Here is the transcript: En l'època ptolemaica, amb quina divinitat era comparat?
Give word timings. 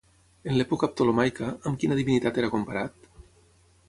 En 0.51 0.55
l'època 0.59 0.87
ptolemaica, 0.93 1.49
amb 1.71 1.79
quina 1.83 1.97
divinitat 1.99 2.39
era 2.43 2.49
comparat? 2.55 3.09